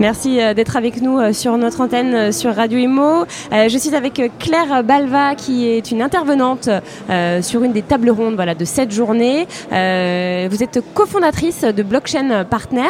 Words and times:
Merci 0.00 0.40
euh, 0.40 0.54
d'être 0.54 0.76
avec 0.76 1.02
nous 1.02 1.18
euh, 1.18 1.32
sur 1.32 1.56
notre 1.58 1.80
antenne 1.80 2.14
euh, 2.14 2.32
sur 2.32 2.54
Radio 2.54 2.78
Imo. 2.78 3.26
Je 3.50 3.76
suis 3.76 3.96
avec 3.96 4.22
Claire 4.38 4.84
Balva 4.84 5.34
qui 5.34 5.66
est 5.68 5.90
une 5.90 6.02
intervenante 6.02 6.68
sur 7.40 7.64
une 7.64 7.72
des 7.72 7.82
tables 7.82 8.10
rondes 8.10 8.36
de 8.36 8.64
cette 8.64 8.92
journée. 8.92 9.46
Vous 9.70 10.62
êtes 10.62 10.80
cofondatrice 10.94 11.62
de 11.62 11.82
Blockchain 11.82 12.44
Partner. 12.44 12.88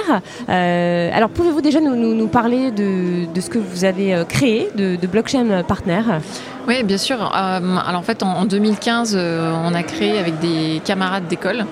Alors 0.48 1.30
pouvez-vous 1.30 1.60
déjà 1.60 1.80
nous, 1.80 2.26
parler 2.28 2.70
de, 2.70 3.32
de, 3.32 3.40
ce 3.40 3.48
que 3.50 3.58
vous 3.58 3.84
avez 3.84 4.24
créé 4.28 4.68
de, 4.74 4.96
de 4.96 5.06
Blockchain 5.06 5.62
Partner? 5.66 6.00
Oui, 6.66 6.82
bien 6.82 6.98
sûr. 6.98 7.32
alors 7.32 8.00
en 8.00 8.02
fait, 8.02 8.22
en, 8.22 8.44
2015, 8.44 9.16
on 9.16 9.74
a 9.74 9.82
créé 9.82 10.18
avec 10.18 10.38
des 10.40 10.80
camarades 10.84 11.26
d'école 11.28 11.64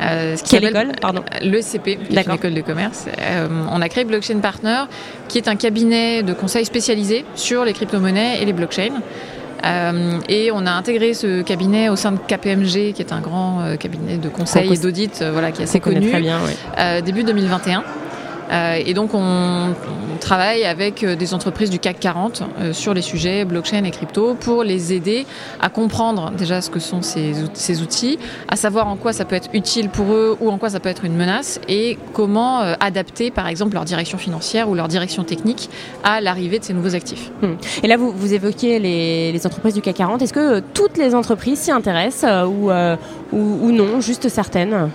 euh, 0.00 0.36
ce 0.36 0.42
qui 0.42 0.50
Quelle 0.50 0.64
école 0.64 0.92
Pardon. 1.00 1.22
L'ECP, 1.42 1.98
l'école 2.10 2.54
de 2.54 2.60
commerce. 2.60 3.06
Euh, 3.20 3.48
on 3.70 3.80
a 3.80 3.88
créé 3.88 4.04
Blockchain 4.04 4.38
Partner, 4.40 4.84
qui 5.28 5.38
est 5.38 5.48
un 5.48 5.56
cabinet 5.56 6.22
de 6.22 6.32
conseil 6.32 6.64
spécialisé 6.64 7.24
sur 7.34 7.64
les 7.64 7.72
crypto-monnaies 7.72 8.40
et 8.40 8.44
les 8.44 8.52
blockchains. 8.52 9.00
Euh, 9.62 10.18
et 10.28 10.50
on 10.52 10.64
a 10.64 10.70
intégré 10.70 11.12
ce 11.12 11.42
cabinet 11.42 11.90
au 11.90 11.96
sein 11.96 12.12
de 12.12 12.18
KPMG, 12.18 12.94
qui 12.94 13.02
est 13.02 13.12
un 13.12 13.20
grand 13.20 13.76
cabinet 13.78 14.16
de 14.16 14.28
conseil 14.28 14.72
et 14.72 14.78
d'audit, 14.78 15.22
voilà, 15.22 15.52
qui 15.52 15.60
est 15.60 15.64
assez 15.64 15.80
connu, 15.80 16.08
très 16.08 16.20
bien, 16.20 16.40
début 17.04 17.24
2021. 17.24 17.84
Euh, 18.50 18.80
et 18.84 18.94
donc 18.94 19.10
on, 19.14 19.74
travaille 20.20 20.64
avec 20.64 21.02
euh, 21.02 21.16
des 21.16 21.32
entreprises 21.32 21.70
du 21.70 21.78
CAC 21.78 21.98
40 21.98 22.42
euh, 22.42 22.72
sur 22.74 22.92
les 22.92 23.00
sujets 23.00 23.46
blockchain 23.46 23.84
et 23.84 23.90
crypto 23.90 24.34
pour 24.34 24.64
les 24.64 24.92
aider 24.92 25.24
à 25.60 25.70
comprendre 25.70 26.30
déjà 26.32 26.60
ce 26.60 26.68
que 26.68 26.78
sont 26.78 27.00
ces, 27.00 27.82
outils, 27.82 28.18
à 28.48 28.56
savoir 28.56 28.86
en 28.86 28.96
quoi 28.96 29.14
ça 29.14 29.24
peut 29.24 29.36
être 29.36 29.48
utile 29.54 29.88
pour 29.88 30.12
eux 30.12 30.36
ou 30.40 30.50
en 30.50 30.58
quoi 30.58 30.68
ça 30.68 30.78
peut 30.78 30.90
être 30.90 31.06
une 31.06 31.16
menace 31.16 31.58
et 31.68 31.96
comment 32.12 32.60
adapter 32.80 33.30
par 33.30 33.46
exemple 33.48 33.74
leur 33.74 33.84
direction 33.84 34.18
financière 34.18 34.68
ou 34.68 34.74
leur 34.74 34.88
direction 34.88 35.24
technique 35.24 35.70
à 36.04 36.20
l'arrivée 36.20 36.58
de 36.58 36.64
ces 36.64 36.74
nouveaux 36.74 36.94
actifs. 36.94 37.30
Hmm. 37.40 37.54
Et 37.82 37.86
là 37.86 37.96
vous, 37.96 38.12
vous 38.12 38.34
évoquiez 38.34 38.78
les, 38.78 39.46
entreprises 39.46 39.74
du 39.74 39.80
CAC 39.80 39.96
40. 39.96 40.22
Est-ce 40.22 40.34
que 40.34 40.60
toutes 40.60 40.98
les 40.98 41.14
entreprises 41.14 41.60
s'y 41.60 41.70
intéressent 41.70 42.46
ou 42.46 43.72
non, 43.72 44.00
juste 44.00 44.28
certaines? 44.28 44.90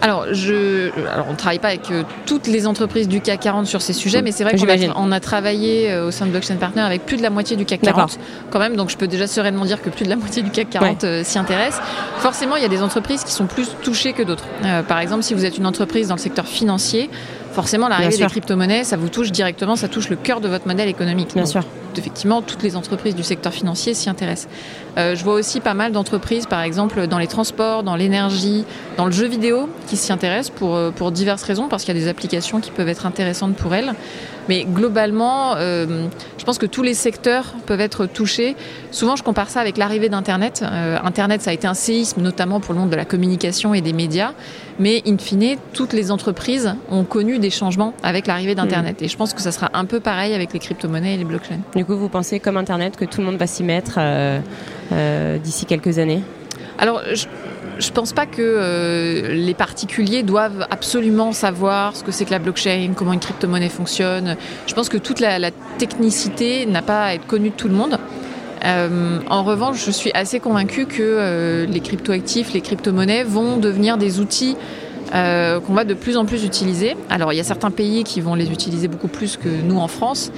Alors, 0.00 0.26
je, 0.32 0.90
alors, 1.12 1.26
on 1.28 1.32
ne 1.32 1.36
travaille 1.36 1.58
pas 1.58 1.68
avec 1.68 1.90
euh, 1.90 2.04
toutes 2.24 2.46
les 2.46 2.66
entreprises 2.66 3.08
du 3.08 3.20
CAC 3.20 3.40
40 3.40 3.66
sur 3.66 3.82
ces 3.82 3.92
sujets, 3.92 4.22
mais 4.22 4.30
c'est 4.30 4.44
vrai 4.44 4.56
qu'on 4.56 4.68
a, 4.68 4.94
on 4.96 5.12
a 5.12 5.20
travaillé 5.20 5.90
euh, 5.90 6.06
au 6.06 6.10
sein 6.10 6.26
de 6.26 6.30
Blockchain 6.30 6.56
Partner 6.56 6.82
avec 6.82 7.04
plus 7.04 7.16
de 7.16 7.22
la 7.22 7.30
moitié 7.30 7.56
du 7.56 7.64
CAC 7.64 7.80
40 7.80 8.18
quand 8.50 8.58
même, 8.60 8.76
donc 8.76 8.90
je 8.90 8.96
peux 8.96 9.08
déjà 9.08 9.26
sereinement 9.26 9.64
dire 9.64 9.82
que 9.82 9.90
plus 9.90 10.04
de 10.04 10.10
la 10.10 10.16
moitié 10.16 10.42
du 10.42 10.50
CAC 10.50 10.70
40 10.70 11.04
euh, 11.04 11.24
s'y 11.24 11.38
intéresse. 11.38 11.80
Forcément, 12.18 12.56
il 12.56 12.62
y 12.62 12.66
a 12.66 12.68
des 12.68 12.82
entreprises 12.82 13.24
qui 13.24 13.32
sont 13.32 13.46
plus 13.46 13.68
touchées 13.82 14.12
que 14.12 14.22
d'autres. 14.22 14.44
par 14.86 15.00
exemple, 15.00 15.22
si 15.22 15.34
vous 15.34 15.44
êtes 15.44 15.58
une 15.58 15.66
entreprise 15.66 16.08
dans 16.08 16.14
le 16.14 16.20
secteur 16.20 16.46
financier, 16.46 17.10
forcément 17.52 17.88
l'arrivée 17.88 18.16
des 18.16 18.26
crypto-monnaies, 18.26 18.84
ça 18.84 18.96
vous 18.96 19.08
touche 19.08 19.32
directement, 19.32 19.74
ça 19.74 19.88
touche 19.88 20.08
le 20.08 20.16
cœur 20.16 20.40
de 20.40 20.48
votre 20.48 20.66
modèle 20.66 20.88
économique. 20.88 21.34
Bien 21.34 21.46
sûr 21.46 21.64
effectivement, 21.98 22.42
toutes 22.42 22.62
les 22.62 22.76
entreprises 22.76 23.14
du 23.14 23.22
secteur 23.22 23.52
financier 23.52 23.94
s'y 23.94 24.08
intéressent. 24.08 24.48
Euh, 24.98 25.14
je 25.14 25.22
vois 25.22 25.34
aussi 25.34 25.60
pas 25.60 25.74
mal 25.74 25.92
d'entreprises, 25.92 26.46
par 26.46 26.62
exemple, 26.62 27.06
dans 27.06 27.18
les 27.18 27.28
transports, 27.28 27.82
dans 27.82 27.94
l'énergie, 27.94 28.64
dans 28.96 29.06
le 29.06 29.12
jeu 29.12 29.26
vidéo, 29.26 29.68
qui 29.86 29.96
s'y 29.96 30.12
intéressent 30.12 30.54
pour, 30.56 30.74
euh, 30.74 30.90
pour 30.90 31.12
diverses 31.12 31.44
raisons, 31.44 31.68
parce 31.68 31.84
qu'il 31.84 31.94
y 31.94 31.98
a 31.98 32.00
des 32.00 32.08
applications 32.08 32.60
qui 32.60 32.70
peuvent 32.70 32.88
être 32.88 33.06
intéressantes 33.06 33.54
pour 33.54 33.74
elles. 33.74 33.92
Mais 34.48 34.64
globalement, 34.64 35.54
euh, 35.56 36.06
je 36.38 36.44
pense 36.44 36.58
que 36.58 36.66
tous 36.66 36.82
les 36.82 36.94
secteurs 36.94 37.54
peuvent 37.66 37.80
être 37.80 38.06
touchés. 38.06 38.56
Souvent, 38.90 39.14
je 39.14 39.22
compare 39.22 39.50
ça 39.50 39.60
avec 39.60 39.76
l'arrivée 39.76 40.08
d'Internet. 40.08 40.64
Internet, 41.04 41.42
ça 41.42 41.50
a 41.50 41.52
été 41.52 41.66
un 41.66 41.74
séisme, 41.74 42.22
notamment 42.22 42.58
pour 42.58 42.72
le 42.72 42.80
monde 42.80 42.88
de 42.88 42.96
la 42.96 43.04
communication 43.04 43.74
et 43.74 43.82
des 43.82 43.92
médias. 43.92 44.32
Mais 44.78 45.02
in 45.06 45.18
fine, 45.18 45.56
toutes 45.72 45.92
les 45.92 46.10
entreprises 46.10 46.74
ont 46.90 47.04
connu 47.04 47.38
des 47.38 47.50
changements 47.50 47.94
avec 48.02 48.26
l'arrivée 48.26 48.54
d'Internet. 48.54 49.00
Mm. 49.00 49.04
Et 49.04 49.08
je 49.08 49.16
pense 49.16 49.34
que 49.34 49.42
ça 49.42 49.52
sera 49.52 49.70
un 49.74 49.84
peu 49.84 50.00
pareil 50.00 50.34
avec 50.34 50.52
les 50.52 50.60
crypto-monnaies 50.60 51.14
et 51.14 51.16
les 51.18 51.24
blockchains. 51.24 51.60
Du 51.74 51.84
coup, 51.84 51.96
vous 51.96 52.08
pensez 52.08 52.38
comme 52.40 52.56
Internet 52.56 52.96
que 52.96 53.04
tout 53.04 53.20
le 53.20 53.26
monde 53.26 53.36
va 53.36 53.46
s'y 53.46 53.64
mettre 53.64 53.96
euh, 53.98 54.40
d'ici 54.90 55.66
quelques 55.66 55.98
années 55.98 56.22
Alors, 56.78 57.02
je 57.78 57.88
ne 57.88 57.92
pense 57.92 58.12
pas 58.12 58.26
que 58.26 58.42
euh, 58.42 59.34
les 59.34 59.54
particuliers 59.54 60.22
doivent 60.22 60.66
absolument 60.70 61.32
savoir 61.32 61.94
ce 61.96 62.02
que 62.02 62.10
c'est 62.10 62.24
que 62.24 62.30
la 62.30 62.38
blockchain, 62.38 62.92
comment 62.94 63.12
une 63.12 63.20
crypto-monnaie 63.20 63.68
fonctionne. 63.68 64.36
Je 64.66 64.74
pense 64.74 64.88
que 64.88 64.98
toute 64.98 65.20
la, 65.20 65.50
technicité 65.78 66.66
n'a 66.66 66.82
pas 66.82 67.04
à 67.04 67.14
être 67.14 67.26
connue 67.26 67.50
de 67.50 67.54
tout 67.54 67.68
le 67.68 67.74
monde. 67.74 67.98
Euh, 68.64 69.20
en 69.30 69.44
revanche, 69.44 69.84
je 69.86 69.92
suis 69.92 70.10
assez 70.12 70.40
convaincue 70.40 70.86
que 70.86 70.96
euh, 71.00 71.66
les 71.66 71.78
cryptoactifs, 71.78 72.52
les 72.52 72.60
crypto-monnaies 72.60 73.22
vont 73.22 73.56
devenir 73.58 73.96
des 73.96 74.18
outils 74.18 74.56
euh, 75.14 75.60
qu'on 75.60 75.74
va 75.74 75.84
de 75.84 75.94
plus 75.94 76.16
en 76.16 76.24
plus 76.24 76.44
utiliser. 76.44 76.96
Alors, 77.10 77.32
il 77.32 77.36
y 77.36 77.40
a 77.40 77.44
certains 77.44 77.70
pays 77.70 78.04
qui 78.04 78.20
vont 78.20 78.34
les 78.34 78.50
utiliser 78.50 78.88
beaucoup 78.88 79.08
plus 79.08 79.36
que 79.36 79.48
nous 79.48 79.78
en 79.78 79.88
France, 79.88 80.30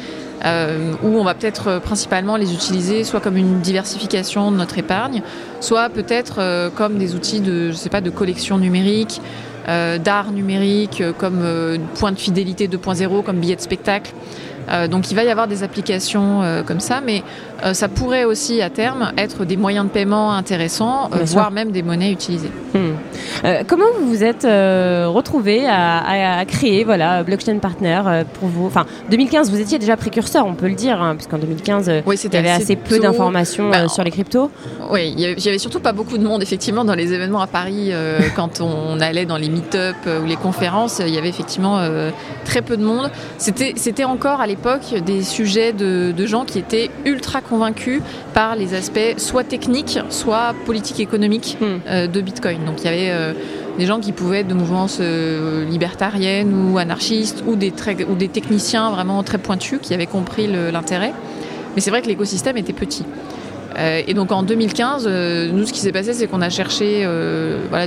où 0.43 1.07
on 1.07 1.23
va 1.23 1.35
peut-être 1.35 1.81
principalement 1.81 2.39
les 2.39 2.55
utiliser 2.55 3.05
soit 3.05 3.21
comme 3.21 3.37
une 3.37 3.61
diversification 3.61 4.51
de 4.51 4.57
notre 4.57 4.79
épargne, 4.79 5.21
soit 5.61 5.91
peut-être 5.91 6.71
comme 6.77 6.97
des 6.97 7.15
outils 7.15 7.41
de, 7.41 7.71
je 7.71 7.77
sais 7.77 7.91
pas, 7.91 8.01
de 8.01 8.09
collection 8.09 8.57
numérique, 8.57 9.21
d'art 9.67 10.33
numérique, 10.33 11.03
comme 11.19 11.43
point 11.95 12.13
de 12.13 12.19
fidélité 12.19 12.69
2.0, 12.69 13.23
comme 13.23 13.37
billet 13.37 13.57
de 13.57 13.61
spectacle. 13.61 14.13
Euh, 14.71 14.89
donc 14.89 15.11
il 15.11 15.15
va 15.15 15.25
y 15.25 15.31
avoir 15.31 15.49
des 15.49 15.63
applications 15.63 16.43
euh, 16.43 16.63
comme 16.63 16.81
ça, 16.81 17.01
mais 17.01 17.23
euh, 17.65 17.75
ça 17.75 17.89
pourrait 17.89 18.25
aussi 18.25 18.63
à 18.63 18.71
terme 18.71 19.13
être 19.17 19.45
des 19.45 19.57
moyens 19.57 19.87
de 19.87 19.91
paiement 19.91 20.33
intéressants, 20.33 21.11
voire 21.25 21.51
même 21.51 21.73
des 21.73 21.83
monnaies 21.83 22.13
utilisées. 22.13 22.53
Hmm. 22.75 22.95
Comment 23.67 23.85
vous 23.99 24.09
vous 24.09 24.25
êtes 24.25 24.45
retrouvé 24.45 25.67
à, 25.67 26.45
créer 26.47 26.85
voilà, 26.85 27.23
Blockchain 27.23 27.59
Partner 27.59 28.03
pour 28.35 28.49
vous? 28.49 28.67
Enfin, 28.67 28.87
2015, 29.11 29.51
vous 29.51 29.61
étiez 29.61 29.79
déjà 29.79 29.97
précurseur, 29.97 30.47
on 30.47 30.55
peut 30.55 30.69
le 30.69 30.75
dire, 30.75 31.01
hein, 31.01 31.15
puisqu'en 31.17 31.39
2015, 31.39 31.91
il 32.07 32.33
y 32.33 32.37
avait 32.37 32.51
assez, 32.51 32.77
peu 32.77 32.99
d'informations 32.99 33.71
bah, 33.71 33.89
sur 33.89 34.05
les 34.05 34.11
cryptos. 34.11 34.51
Oui, 34.91 35.15
il 35.17 35.21
y 35.21 35.49
avait 35.49 35.59
surtout 35.59 35.81
pas 35.81 35.93
beaucoup 35.93 36.19
de 36.19 36.25
monde, 36.25 36.43
effectivement, 36.43 36.85
dans 36.85 36.95
les 36.95 37.13
événements 37.13 37.41
à 37.41 37.47
Paris, 37.47 37.93
quand 38.37 38.61
on 38.61 39.01
allait 39.01 39.27
dans 39.27 39.37
les 39.37 39.49
meet-up 39.49 39.97
ou 40.07 40.27
les 40.27 40.37
conférences, 40.37 41.01
il 41.05 41.15
y 41.15 41.19
avait 41.19 41.29
effectivement 41.29 41.81
très 42.45 42.63
peu 42.63 42.77
de 42.77 42.85
monde. 42.85 43.11
C'était 43.39 44.05
encore 44.05 44.41
à 44.41 44.47
l'époque 44.47 44.95
des 45.05 45.23
sujets 45.23 45.73
de, 45.73 46.27
gens 46.27 46.45
qui 46.45 46.59
étaient 46.59 46.91
ultra 47.05 47.41
convaincus 47.41 48.03
par 48.35 48.55
les 48.55 48.75
aspects 48.75 49.15
soit 49.17 49.45
techniques, 49.45 49.99
soit 50.11 50.55
politiques 50.67 51.01
économiques 51.01 51.57
hmm. 51.61 51.65
euh, 51.89 52.07
de 52.07 52.21
Bitcoin. 52.21 52.65
Donc 52.65 52.81
il 52.81 52.85
y 52.85 52.89
avait 52.89 53.11
euh, 53.21 53.33
des 53.79 53.87
gens 53.87 54.01
qui 54.01 54.13
pouvaient 54.13 54.41
être 54.41 54.49
de 54.49 54.55
mouvances 54.55 54.99
euh, 55.01 55.65
libertariennes 55.65 56.53
ou 56.53 56.79
anarchistes 56.79 57.45
ou 57.47 57.57
des, 57.57 57.73
ou 58.09 58.15
des 58.15 58.29
techniciens 58.29 58.91
vraiment 58.91 59.23
très 59.23 59.39
pointus 59.39 59.79
qui 59.81 59.95
avaient 59.95 60.07
compris 60.07 60.47
l'intérêt. 60.47 61.13
Mais 61.75 61.81
c'est 61.81 61.91
vrai 61.91 62.03
que 62.03 62.09
l'écosystème 62.09 62.57
était 62.57 62.73
petit. 62.73 63.05
et 63.79 64.13
donc 64.13 64.33
en 64.33 64.43
2015, 64.43 65.07
nous, 65.53 65.67
ce 65.67 65.73
qui 65.73 65.79
s'est 65.79 65.93
passé, 65.93 66.13
c'est 66.13 66.27
qu'on 66.27 66.43
a 66.43 66.51
cherché 66.51 67.09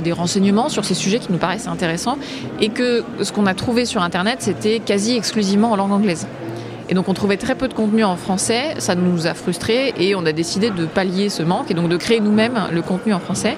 des 0.02 0.12
renseignements 0.12 0.70
sur 0.70 0.86
ces 0.86 0.94
sujets 0.94 1.18
qui 1.18 1.30
nous 1.30 1.38
paraissaient 1.38 1.68
intéressants 1.68 2.16
et 2.60 2.70
que 2.70 3.04
ce 3.20 3.30
qu'on 3.30 3.44
a 3.44 3.52
trouvé 3.52 3.84
sur 3.84 4.02
Internet, 4.02 4.38
c'était 4.40 4.80
quasi 4.80 5.16
exclusivement 5.16 5.72
en 5.72 5.76
langue 5.76 5.92
anglaise. 5.92 6.26
Et 6.88 6.94
donc 6.94 7.08
on 7.08 7.14
trouvait 7.14 7.36
très 7.36 7.54
peu 7.54 7.68
de 7.68 7.74
contenu 7.74 8.04
en 8.04 8.16
français, 8.16 8.74
ça 8.78 8.94
nous 8.94 9.26
a 9.26 9.34
frustrés 9.34 9.94
et 9.98 10.14
on 10.14 10.26
a 10.26 10.32
décidé 10.32 10.70
de 10.70 10.84
pallier 10.84 11.30
ce 11.30 11.42
manque 11.42 11.70
et 11.70 11.74
donc 11.74 11.88
de 11.88 11.96
créer 11.96 12.20
nous-mêmes 12.20 12.68
le 12.72 12.82
contenu 12.82 13.14
en 13.14 13.20
français. 13.20 13.56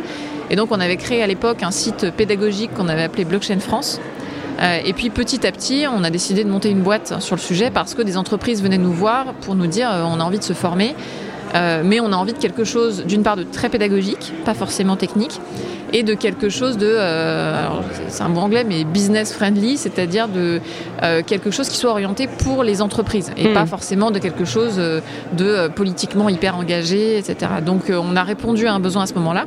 Et 0.51 0.57
donc 0.57 0.69
on 0.71 0.81
avait 0.81 0.97
créé 0.97 1.23
à 1.23 1.27
l'époque 1.27 1.63
un 1.63 1.71
site 1.71 2.11
pédagogique 2.11 2.73
qu'on 2.75 2.89
avait 2.89 3.03
appelé 3.03 3.25
Blockchain 3.25 3.61
France. 3.61 4.01
Euh, 4.61 4.79
et 4.85 4.93
puis 4.93 5.11
petit 5.11 5.47
à 5.47 5.53
petit, 5.53 5.85
on 5.91 6.03
a 6.03 6.11
décidé 6.11 6.45
de 6.45 6.49
monter 6.49 6.71
une 6.71 6.83
boîte 6.83 7.21
sur 7.21 7.37
le 7.37 7.41
sujet 7.41 7.71
parce 7.71 7.95
que 7.95 8.03
des 8.03 8.17
entreprises 8.17 8.63
venaient 8.63 8.79
nous 8.79 8.93
voir 8.93 9.35
pour 9.35 9.55
nous 9.55 9.67
dire 9.67 9.91
euh, 9.91 10.03
on 10.05 10.21
a 10.21 10.25
envie 10.25 10.39
de 10.39 10.45
se 10.45 10.55
former, 10.55 10.95
euh, 11.55 11.83
mais 11.85 12.01
on 12.01 12.13
a 12.13 12.17
envie 12.17 12.33
de 12.33 12.39
quelque 12.39 12.65
chose 12.65 13.05
d'une 13.05 13.23
part 13.23 13.37
de 13.37 13.45
très 13.45 13.69
pédagogique, 13.69 14.33
pas 14.45 14.55
forcément 14.55 14.97
technique, 14.97 15.41
et 15.93 16.03
de 16.03 16.15
quelque 16.15 16.49
chose 16.49 16.77
de, 16.77 16.87
euh, 16.87 17.69
c'est 18.09 18.23
un 18.23 18.29
mot 18.29 18.41
anglais, 18.41 18.65
mais 18.69 18.85
business 18.85 19.33
friendly, 19.33 19.77
c'est-à-dire 19.77 20.29
de 20.29 20.61
euh, 21.03 21.23
quelque 21.25 21.51
chose 21.51 21.69
qui 21.69 21.77
soit 21.77 21.91
orienté 21.91 22.27
pour 22.27 22.65
les 22.65 22.83
entreprises 22.83 23.31
et 23.37 23.49
pas 23.53 23.65
hmm. 23.65 23.69
forcément 23.69 24.11
de 24.11 24.19
quelque 24.19 24.45
chose 24.45 24.77
de 24.77 25.69
politiquement 25.69 26.29
hyper 26.29 26.57
engagé, 26.57 27.19
etc. 27.19 27.37
Donc 27.65 27.91
on 27.91 28.17
a 28.17 28.23
répondu 28.23 28.67
à 28.67 28.75
un 28.75 28.81
besoin 28.81 29.05
à 29.05 29.07
ce 29.07 29.15
moment-là. 29.15 29.47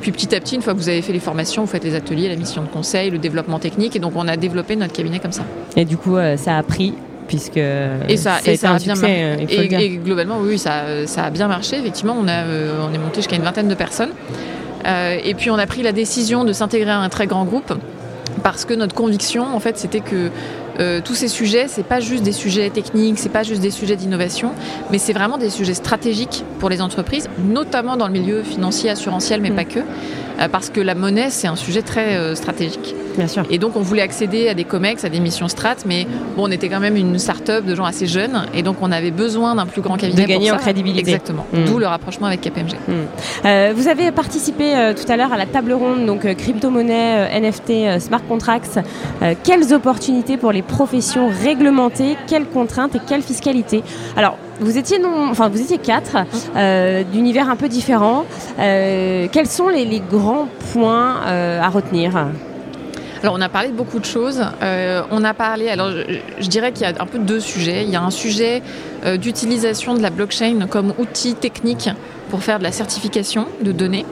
Puis 0.00 0.12
petit 0.12 0.34
à 0.34 0.40
petit, 0.40 0.54
une 0.54 0.62
fois 0.62 0.72
que 0.72 0.78
vous 0.78 0.88
avez 0.88 1.02
fait 1.02 1.12
les 1.12 1.20
formations, 1.20 1.62
vous 1.62 1.70
faites 1.70 1.84
les 1.84 1.94
ateliers, 1.94 2.28
la 2.28 2.36
mission 2.36 2.62
de 2.62 2.68
conseil, 2.68 3.10
le 3.10 3.18
développement 3.18 3.58
technique, 3.58 3.96
et 3.96 3.98
donc 3.98 4.12
on 4.14 4.28
a 4.28 4.36
développé 4.36 4.76
notre 4.76 4.94
cabinet 4.94 5.18
comme 5.18 5.32
ça. 5.32 5.42
Et 5.76 5.84
du 5.84 5.96
coup, 5.96 6.16
ça 6.36 6.56
a 6.56 6.62
pris 6.62 6.94
puisque 7.30 7.58
et 7.58 8.16
ça, 8.16 8.38
et 8.44 8.56
ça 8.56 8.72
a 8.72 8.78
bien 8.78 8.96
marché. 8.96 9.46
Et, 9.48 9.88
globalement, 10.04 10.38
oui, 10.40 10.58
ça, 10.58 11.06
ça, 11.06 11.26
a 11.26 11.30
bien 11.30 11.46
marché. 11.46 11.78
Effectivement, 11.78 12.16
on, 12.20 12.26
a, 12.26 12.42
on 12.44 12.92
est 12.92 12.98
monté 12.98 13.16
jusqu'à 13.16 13.36
une 13.36 13.44
vingtaine 13.44 13.68
de 13.68 13.74
personnes. 13.76 14.10
Euh, 14.84 15.16
et 15.22 15.34
puis 15.34 15.48
on 15.48 15.58
a 15.58 15.66
pris 15.66 15.82
la 15.82 15.92
décision 15.92 16.42
de 16.44 16.52
s'intégrer 16.52 16.90
à 16.90 16.98
un 16.98 17.08
très 17.08 17.28
grand 17.28 17.44
groupe 17.44 17.72
parce 18.42 18.64
que 18.64 18.74
notre 18.74 18.96
conviction, 18.96 19.44
en 19.44 19.60
fait, 19.60 19.78
c'était 19.78 20.00
que 20.00 20.30
euh, 20.78 21.00
tous 21.04 21.14
ces 21.14 21.28
sujets, 21.28 21.66
c'est 21.68 21.82
pas 21.82 22.00
juste 22.00 22.22
des 22.22 22.32
sujets 22.32 22.70
techniques, 22.70 23.18
c'est 23.18 23.28
pas 23.28 23.42
juste 23.42 23.60
des 23.60 23.70
sujets 23.70 23.96
d'innovation, 23.96 24.52
mais 24.90 24.98
c'est 24.98 25.12
vraiment 25.12 25.38
des 25.38 25.50
sujets 25.50 25.74
stratégiques 25.74 26.44
pour 26.58 26.68
les 26.68 26.80
entreprises, 26.80 27.28
notamment 27.38 27.96
dans 27.96 28.06
le 28.06 28.12
milieu 28.12 28.42
financier, 28.42 28.90
assurantiel, 28.90 29.40
mais 29.40 29.50
mm. 29.50 29.56
pas 29.56 29.64
que. 29.64 29.80
Euh, 30.40 30.48
parce 30.48 30.70
que 30.70 30.80
la 30.80 30.94
monnaie, 30.94 31.30
c'est 31.30 31.48
un 31.48 31.56
sujet 31.56 31.82
très 31.82 32.16
euh, 32.16 32.34
stratégique. 32.34 32.94
Bien 33.16 33.26
sûr. 33.26 33.44
Et 33.50 33.58
donc, 33.58 33.76
on 33.76 33.80
voulait 33.80 34.02
accéder 34.02 34.48
à 34.48 34.54
des 34.54 34.64
COMEX, 34.64 35.04
à 35.04 35.08
des 35.08 35.20
missions 35.20 35.48
strat, 35.48 35.76
mais 35.84 36.06
bon, 36.36 36.44
on 36.48 36.50
était 36.50 36.68
quand 36.68 36.80
même 36.80 36.96
une 36.96 37.18
start-up 37.18 37.64
de 37.66 37.74
gens 37.74 37.84
assez 37.84 38.06
jeunes, 38.06 38.46
et 38.54 38.62
donc 38.62 38.76
on 38.80 38.90
avait 38.92 39.10
besoin 39.10 39.54
d'un 39.54 39.66
plus 39.66 39.82
grand 39.82 39.96
cabinet. 39.96 40.22
De 40.22 40.26
gagner 40.26 40.52
en 40.52 40.56
crédibilité. 40.56 41.10
Exactement. 41.10 41.46
Hmm. 41.52 41.64
D'où 41.64 41.78
le 41.78 41.86
rapprochement 41.86 42.28
avec 42.28 42.40
KPMG. 42.40 42.76
Hmm. 42.88 43.72
Vous 43.74 43.88
avez 43.88 44.10
participé 44.12 44.92
tout 44.96 45.10
à 45.10 45.16
l'heure 45.16 45.32
à 45.32 45.36
la 45.36 45.46
table 45.46 45.72
ronde, 45.72 46.06
donc 46.06 46.22
crypto-monnaie, 46.34 47.40
NFT, 47.40 48.00
smart 48.00 48.22
contracts. 48.26 48.78
quelles 49.42 49.74
opportunités 49.74 50.36
pour 50.36 50.52
les 50.52 50.62
professions 50.70 51.28
réglementées 51.28 52.16
Quelles 52.26 52.46
contraintes 52.46 52.94
et 52.94 53.00
quelle 53.06 53.22
fiscalité 53.22 53.82
Alors, 54.16 54.36
vous 54.60 54.76
étiez 54.76 54.98
non, 54.98 55.28
enfin 55.30 55.48
vous 55.48 55.60
étiez 55.60 55.78
quatre 55.78 56.18
euh, 56.54 57.02
d'univers 57.02 57.48
un 57.48 57.56
peu 57.56 57.68
différents. 57.68 58.24
Euh, 58.58 59.26
quels 59.32 59.46
sont 59.46 59.68
les, 59.68 60.00
grands 60.00 60.48
points 60.72 61.22
euh, 61.26 61.60
à 61.60 61.68
retenir? 61.68 62.16
Alors 63.22 63.34
on 63.36 63.40
a 63.40 63.48
parlé 63.48 63.68
de 63.68 63.74
beaucoup 63.74 63.98
de 63.98 64.04
choses. 64.04 64.42
on 65.10 65.24
a 65.24 65.34
parlé, 65.34 65.68
alors 65.68 65.90
je, 65.90 66.48
dirais 66.48 66.72
qu'il 66.72 66.82
y 66.82 66.90
a 66.90 67.02
un 67.02 67.06
peu 67.06 67.18
deux 67.18 67.40
sujets. 67.40 67.84
Il 67.84 67.90
y 67.90 67.96
a 67.96 68.02
un 68.02 68.10
sujet 68.10 68.62
d'utilisation 69.18 69.94
de 69.94 70.00
la 70.00 70.08
blockchain 70.08 70.66
comme 70.70 70.94
outil 70.98 71.34
technique 71.34 71.90
pour 72.30 72.42
faire 72.42 72.58
de 72.58 72.64
la 72.64 72.72
certification 72.72 73.46
de 73.62 73.72
données. 73.72 74.06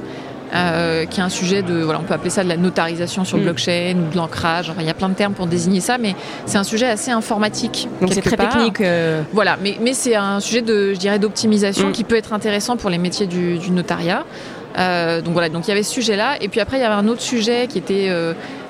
Euh, 0.55 1.05
qui 1.05 1.21
est 1.21 1.23
un 1.23 1.29
sujet 1.29 1.63
de, 1.63 1.83
voilà, 1.83 2.01
on 2.01 2.05
peut 2.05 2.15
appeler 2.15 2.31
ça 2.31 2.43
de 2.43 2.49
la 2.49 2.57
notarisation 2.57 3.25
sur 3.25 3.37
mm. 3.37 3.43
blockchain 3.43 3.97
ou 3.97 4.11
de 4.11 4.17
l'ancrage. 4.17 4.71
Enfin, 4.71 4.81
il 4.81 4.87
y 4.87 4.91
a 4.91 4.95
plein 4.95 5.11
de 5.11 5.15
termes 5.15 5.35
pour 5.35 5.47
désigner 5.47 5.81
ça, 5.81 5.99
mais 5.99 6.15
c'est 6.47 6.57
un 6.57 6.65
sujet 6.65 6.87
assez 6.87 7.11
informatique. 7.11 7.89
Donc 8.01 8.15
c'est 8.15 8.23
très 8.23 8.37
technique. 8.37 8.81
Euh. 8.81 9.23
Voilà, 9.33 9.59
mais, 9.63 9.77
mais 9.81 9.93
c'est 9.93 10.15
un 10.15 10.41
sujet 10.41 10.63
de, 10.63 10.95
je 10.95 10.99
dirais, 10.99 11.19
d'optimisation 11.19 11.89
mm. 11.89 11.93
qui 11.93 12.05
peut 12.05 12.17
être 12.17 12.33
intéressant 12.33 12.77
pour 12.77 12.89
les 12.89 12.99
métiers 12.99 13.27
du, 13.27 13.59
notariat. 13.71 14.25
Euh, 14.79 15.21
donc 15.21 15.33
voilà, 15.33 15.49
donc 15.51 15.67
il 15.67 15.69
y 15.69 15.73
avait 15.73 15.83
ce 15.83 15.93
sujet-là, 15.93 16.37
et 16.41 16.49
puis 16.49 16.61
après 16.61 16.79
il 16.79 16.81
y 16.81 16.85
avait 16.85 16.95
un 16.95 17.09
autre 17.09 17.21
sujet 17.21 17.67
qui 17.67 17.79
était, 17.79 18.09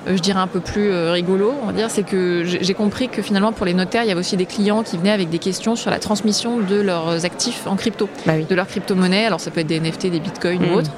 je 0.06 0.18
dirais 0.20 0.40
un 0.40 0.46
peu 0.46 0.60
plus 0.60 0.90
rigolo, 1.10 1.54
on 1.62 1.66
va 1.66 1.72
dire, 1.72 1.90
c'est 1.90 2.02
que 2.02 2.44
j'ai 2.44 2.74
compris 2.74 3.08
que 3.08 3.20
finalement 3.20 3.52
pour 3.52 3.66
les 3.66 3.74
notaires, 3.74 4.04
il 4.04 4.08
y 4.08 4.10
avait 4.10 4.20
aussi 4.20 4.36
des 4.36 4.46
clients 4.46 4.82
qui 4.82 4.96
venaient 4.96 5.12
avec 5.12 5.28
des 5.28 5.38
questions 5.38 5.76
sur 5.76 5.90
la 5.90 5.98
transmission 5.98 6.58
de 6.58 6.80
leurs 6.80 7.24
actifs 7.24 7.66
en 7.66 7.76
crypto, 7.76 8.08
bah 8.26 8.34
de 8.38 8.54
leurs 8.54 8.68
crypto-monnaies. 8.68 9.26
Alors 9.26 9.40
ça 9.40 9.50
peut 9.50 9.60
être 9.60 9.66
des 9.66 9.80
NFT, 9.80 10.06
des 10.06 10.20
bitcoins 10.20 10.64
ou 10.64 10.68
mm. 10.68 10.76
autres. 10.76 10.90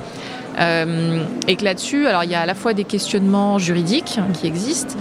Euh, 0.58 1.24
et 1.48 1.56
que 1.56 1.64
là-dessus, 1.64 2.06
alors 2.06 2.24
il 2.24 2.30
y 2.30 2.34
a 2.34 2.40
à 2.40 2.46
la 2.46 2.54
fois 2.54 2.74
des 2.74 2.84
questionnements 2.84 3.58
juridiques 3.58 4.18
qui 4.34 4.46
existent, 4.46 4.96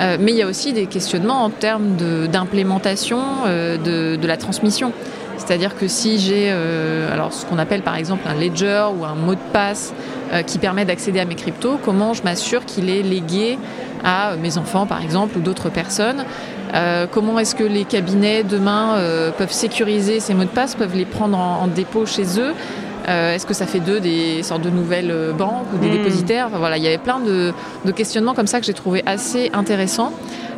euh, 0.00 0.16
mais 0.18 0.32
il 0.32 0.38
y 0.38 0.42
a 0.42 0.46
aussi 0.46 0.72
des 0.72 0.86
questionnements 0.86 1.44
en 1.44 1.50
termes 1.50 1.96
d'implémentation 2.30 3.20
de, 3.46 3.76
de, 3.76 4.16
de, 4.16 4.26
la 4.26 4.36
transmission. 4.36 4.92
C'est-à-dire 5.36 5.76
que 5.76 5.88
si 5.88 6.18
j'ai 6.18 6.50
alors 6.50 7.32
ce 7.32 7.44
qu'on 7.46 7.58
appelle 7.58 7.82
par 7.82 7.96
exemple 7.96 8.28
un 8.28 8.34
ledger 8.34 8.84
ou 8.96 9.04
un 9.04 9.14
mot 9.14 9.34
de 9.34 9.40
passe 9.52 9.92
qui 10.46 10.58
permet 10.58 10.84
d'accéder 10.84 11.18
à 11.18 11.24
mes 11.24 11.34
cryptos, 11.34 11.80
comment 11.84 12.14
je 12.14 12.22
m'assure 12.22 12.64
qu'il 12.64 12.88
est 12.88 13.02
légué 13.02 13.58
à 14.04 14.36
mes 14.36 14.56
enfants 14.56 14.86
par 14.86 15.02
exemple 15.02 15.38
ou 15.38 15.40
d'autres 15.40 15.68
personnes? 15.68 16.24
Comment 17.10 17.40
est-ce 17.40 17.56
que 17.56 17.64
les 17.64 17.84
cabinets 17.84 18.44
demain 18.44 18.98
peuvent 19.36 19.52
sécuriser 19.52 20.20
ces 20.20 20.32
mots 20.32 20.44
de 20.44 20.48
passe, 20.48 20.76
peuvent 20.76 20.96
les 20.96 21.06
prendre 21.06 21.36
en 21.38 21.66
dépôt 21.66 22.06
chez 22.06 22.38
eux? 22.38 22.54
Euh, 23.08 23.34
est-ce 23.34 23.46
que 23.46 23.54
ça 23.54 23.66
fait 23.66 23.80
d'eux 23.80 24.00
des 24.00 24.42
sortes 24.42 24.62
de 24.62 24.70
nouvelles 24.70 25.10
euh, 25.10 25.32
banques 25.32 25.66
ou 25.74 25.78
des 25.78 25.88
hmm. 25.88 25.92
dépositaires? 25.92 26.48
Voilà, 26.50 26.76
Il 26.76 26.82
y 26.82 26.86
avait 26.86 26.98
plein 26.98 27.20
de, 27.20 27.52
questionnements 27.92 28.34
comme 28.34 28.46
ça 28.46 28.60
que 28.60 28.66
j'ai 28.66 28.74
trouvé 28.74 29.02
assez 29.06 29.50
intéressants. 29.52 30.12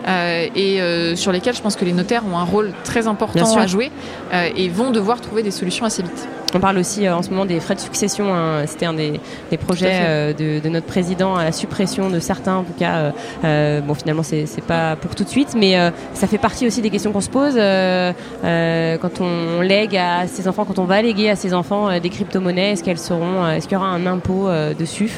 Euh, 0.07 0.49
et 0.55 1.17
sur 1.17 1.33
lesquels 1.33 1.55
je 1.55 1.63
pense 1.63 1.77
que 1.77 1.85
les 1.85 1.95
notaires 1.95 2.25
ont 2.31 2.37
un 2.37 2.45
rôle 2.45 2.73
très 2.85 3.07
important 3.07 3.57
à 3.57 3.67
jouer 3.67 3.91
et 4.33 4.69
vont 4.69 4.91
devoir 4.91 5.21
trouver 5.21 5.43
des 5.43 5.51
solutions 5.51 5.87
assez 5.87 6.03
vite. 6.03 6.29
On 6.55 6.61
parle 6.61 6.79
aussi 6.79 7.09
en 7.09 7.23
ce 7.23 7.31
moment 7.31 7.45
des 7.45 7.61
frais 7.61 7.75
de 7.75 7.81
succession. 7.81 8.33
Hein. 8.33 8.67
C'était 8.67 8.87
un 8.87 8.95
des, 8.95 9.21
projets 9.59 10.35
de, 10.35 10.69
notre 10.69 10.87
président 10.87 11.37
à 11.37 11.45
la 11.45 11.53
suppression 11.53 12.11
de 12.11 12.21
certains. 12.21 12.57
En 12.57 12.63
tout 12.63 12.73
cas, 12.79 13.13
bon, 13.43 13.95
finalement, 13.95 14.23
c'est 14.23 14.47
pas 14.67 14.97
pour 14.97 15.15
tout 15.15 15.25
de 15.25 15.29
suite, 15.29 15.55
mais 15.57 15.75
ça 16.15 16.27
fait 16.27 16.39
partie 16.39 16.67
aussi 16.67 16.81
des 16.81 16.91
questions 16.91 17.13
qu'on 17.13 17.21
se 17.21 17.31
pose 17.31 17.55
quand 17.55 19.21
on 19.21 19.61
lègue 19.61 19.97
à 19.97 20.27
ses 20.27 20.49
enfants, 20.49 20.65
quand 20.65 20.79
on 20.79 20.85
va 20.85 21.03
léguer 21.03 21.31
à 21.31 21.37
ses 21.37 21.55
enfants 21.55 21.99
des 21.99 22.09
crypto-monnaies. 22.09 22.73
Est-ce 22.73 22.85
qu'elles 22.85 22.99
seront, 22.99 23.49
est-ce 23.49 23.67
qu'il 23.67 23.75
y 23.75 23.79
aura 23.79 23.89
un 23.89 24.07
impôt 24.07 24.49
dessus 24.79 25.11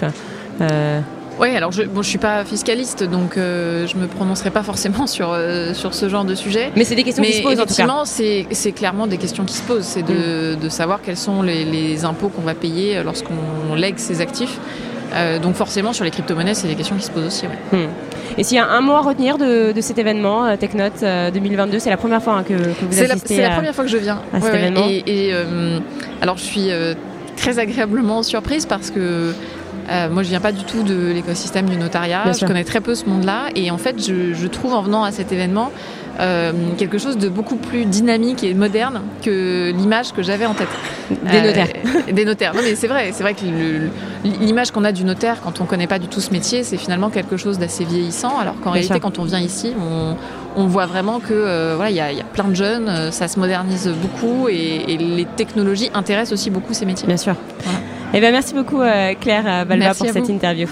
oui, 1.39 1.55
alors 1.55 1.71
je 1.73 1.83
ne 1.83 2.03
suis 2.03 2.19
pas 2.19 2.45
fiscaliste, 2.45 3.05
donc 3.05 3.37
euh, 3.37 3.87
je 3.87 3.97
me 3.97 4.07
prononcerai 4.07 4.51
pas 4.51 4.63
forcément 4.63 5.07
sur, 5.07 5.33
euh, 5.33 5.75
sur 5.75 5.95
ce 5.95 6.09
genre 6.09 6.25
de 6.25 6.35
sujet. 6.35 6.71
Mais 6.77 6.85
c'est 6.85 6.95
des 6.95 7.05
questions 7.05 7.23
qui 7.23 7.33
se 7.33 7.43
posent. 7.43 7.55
Effectivement, 7.55 8.05
c'est 8.05 8.73
clairement 8.73 9.07
des 9.07 9.19
questions 9.19 9.45
qui 9.45 9.55
se 9.55 9.63
posent. 9.63 9.85
C'est 9.85 10.03
de, 10.03 10.57
mm. 10.57 10.61
de, 10.61 10.69
savoir 10.69 11.01
quels 11.03 11.17
sont 11.17 11.43
les, 11.43 11.65
les 11.65 12.05
impôts 12.05 12.29
qu'on 12.29 12.43
va 12.43 12.55
payer 12.55 13.03
lorsqu'on 13.03 13.75
lègue 13.75 13.99
ses 13.99 14.21
actifs. 14.21 14.59
Euh, 15.15 15.39
donc 15.39 15.55
forcément, 15.55 15.93
sur 15.93 16.05
les 16.05 16.11
crypto-monnaies, 16.11 16.55
c'est 16.55 16.67
des 16.67 16.75
questions 16.75 16.97
qui 16.97 17.05
se 17.05 17.11
posent 17.11 17.27
aussi. 17.27 17.47
Mm. 17.73 17.77
Et 18.39 18.45
s'il 18.45 18.57
y 18.57 18.61
a 18.61 18.69
un 18.69 18.81
mot 18.81 18.95
à 18.95 19.01
retenir 19.01 19.39
de, 19.39 19.73
de 19.73 19.81
cet 19.81 19.99
événement, 19.99 20.57
TechNote 20.57 21.05
2022, 21.33 21.79
c'est 21.79 21.91
la 21.91 21.97
premie 21.97 22.21
fois 22.21 22.35
hein, 22.35 22.43
que, 22.43 22.55
que, 22.55 22.85
vous 22.91 23.03
assistez 23.03 23.37
C'est 23.37 23.43
la, 23.43 23.51
première 23.51 23.75
fois 23.75 23.85
que 23.85 23.91
je 23.91 23.97
viens 23.97 24.21
à 24.33 24.41
cet 24.41 24.55
événement. 24.55 24.87
Et, 24.89 25.29
et 25.29 25.35
alors, 26.21 26.37
je 26.39 26.43
suis 26.43 26.71
très 27.37 27.59
agréablement 27.59 28.23
surprise 28.23 28.67
parce 28.67 28.91
que 28.91 29.33
euh, 29.89 30.09
moi, 30.11 30.23
je 30.23 30.29
viens 30.29 30.41
pas 30.41 30.53
du 30.53 30.65
tout 30.65 30.83
de 30.83 31.13
l'écosystème 31.13 31.69
du 31.69 31.77
notariat. 31.77 32.33
je 32.33 32.45
connais 32.45 32.65
très 32.65 32.81
peu 32.81 32.95
ce 32.95 33.07
monde-là. 33.07 33.49
Et 33.55 33.71
en 33.71 33.79
fait, 33.79 33.97
je, 34.05 34.47
trouve 34.47 34.75
en 34.75 34.83
venant 34.83 35.05
à 35.05 35.13
cet 35.13 35.33
événement 35.33 35.71
euh, 36.19 36.53
quelque 36.79 36.99
chose 36.99 37.19
de 37.19 37.29
beaucoup 37.29 37.57
plus 37.57 37.85
dynamique 37.85 38.43
et 38.43 38.55
moderne 38.55 39.03
que 39.23 39.71
l'image 39.77 40.13
que 40.13 40.23
j'avais 40.23 40.47
en 40.47 40.55
tête. 40.55 40.69
Des 41.11 41.43
notaires. 41.43 41.69
Euh, 41.85 42.13
des 42.13 42.25
notaires. 42.25 42.55
Non, 42.55 42.63
mais 42.65 42.75
c'est 42.75 42.87
vrai. 42.87 43.11
C'est 43.13 43.23
vrai 43.23 43.35
que 43.35 43.45
l'image 44.25 44.71
qu'on 44.71 44.85
a 44.85 44.93
du 44.93 45.05
notaire 45.05 45.41
quand 45.43 45.61
on 45.61 45.65
connaît 45.67 45.87
pas 45.87 45.99
du 45.99 46.09
tout 46.09 46.21
ce 46.21 46.31
métier, 46.31 46.63
c'est 46.63 46.79
finalement 46.79 47.11
quelque 47.11 47.37
chose 47.37 47.59
d'assez 47.59 47.85
vieillissant. 47.85 48.39
Alors 48.39 48.59
qu'en 48.61 48.71
réalité, 48.71 48.99
quand 48.99 49.19
on 49.19 49.25
vient 49.25 49.41
ici, 49.41 49.75
on, 50.57 50.67
voit 50.67 50.87
vraiment 50.87 51.21
que 51.21 51.75
voilà, 51.75 51.91
il 51.91 51.97
y, 51.97 52.01
a 52.01 52.25
plein 52.33 52.49
de 52.49 52.55
jeunes, 52.55 53.13
ça 53.13 53.29
se 53.29 53.39
modernise 53.39 53.93
beaucoup 54.01 54.49
et, 54.49 54.97
les 54.97 55.27
technologies 55.37 55.91
intéressent 55.95 56.33
aussi 56.33 56.51
beaucoup 56.51 56.73
ces 56.73 56.87
métiers. 56.87 57.07
Bien 57.07 57.19
sûr. 57.19 57.37
Eh 58.17 58.21
bien, 58.21 58.31
merci 58.31 58.55
beaucoup 58.55 58.81
euh, 58.81 59.13
Claire 59.21 59.45
euh, 59.47 59.65
Balba 59.67 59.93
pour 59.93 60.07
cette 60.07 60.31
interview. 60.31 60.67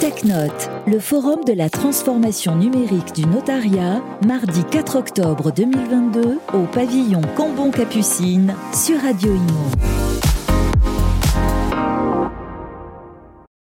TechNote, 0.00 0.68
le 0.88 0.98
forum 0.98 1.44
de 1.46 1.52
la 1.52 1.70
transformation 1.70 2.56
numérique 2.56 3.14
du 3.14 3.24
notariat, 3.24 4.02
mardi 4.26 4.64
4 4.72 4.96
octobre 4.96 5.52
2022 5.52 6.40
au 6.54 6.62
pavillon 6.72 7.20
Cambon-Capucine 7.36 8.52
sur 8.72 9.00
Radio 9.00 9.32
Imo. 9.32 10.05